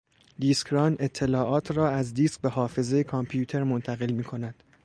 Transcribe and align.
دیسکران 0.39 0.95
اطلاعات 0.99 1.71
رااز 1.71 2.13
دیسک 2.13 2.41
به 2.41 2.49
حافظهی 2.49 3.03
کامپیوتر 3.03 3.63
منتقل 3.63 4.11
میکند. 4.11 4.63